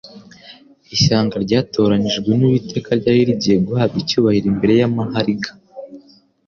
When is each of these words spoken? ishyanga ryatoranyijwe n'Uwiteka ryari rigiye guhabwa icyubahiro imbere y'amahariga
ishyanga 0.95 1.35
ryatoranyijwe 1.45 2.29
n'Uwiteka 2.35 2.89
ryari 2.99 3.21
rigiye 3.29 3.57
guhabwa 3.67 3.97
icyubahiro 4.03 4.45
imbere 4.53 4.73
y'amahariga 4.81 5.49